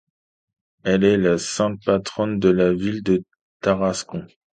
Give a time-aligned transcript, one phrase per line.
[0.83, 3.23] Elle est la sainte patronne de la ville de
[3.61, 4.25] Tarascon.